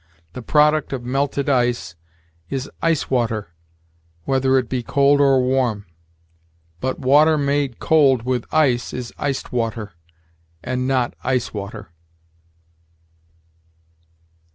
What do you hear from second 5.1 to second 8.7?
or warm; but water made cold with